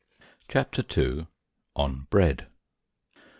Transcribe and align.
CHAPTER 0.47 0.83
II. 0.99 1.27
ON 1.75 2.07
BREAD. 2.09 2.47